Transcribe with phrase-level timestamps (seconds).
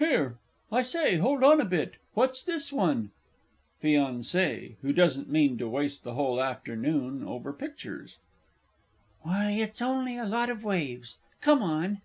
[0.00, 0.38] Here,
[0.72, 3.12] I say, hold on a bit what's this one?
[3.80, 8.18] FIANCÉE (who doesn't mean to waste the whole afternoon over pictures).
[9.22, 12.00] Why, it's only a lot of waves come on!